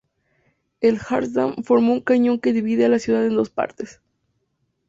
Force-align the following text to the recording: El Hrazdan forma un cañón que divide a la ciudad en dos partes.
El 0.79 0.95
Hrazdan 0.97 1.63
forma 1.63 1.91
un 1.91 1.99
cañón 2.01 2.39
que 2.39 2.53
divide 2.53 2.85
a 2.85 2.89
la 2.89 2.97
ciudad 2.97 3.23
en 3.23 3.35
dos 3.35 3.51
partes. 3.51 4.01